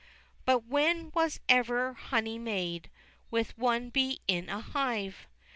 [0.45, 2.89] But when was ever honey made
[3.29, 5.27] With one bee in a hive!